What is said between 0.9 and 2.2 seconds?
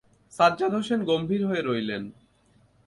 গম্ভীর হয়ে রইলেন।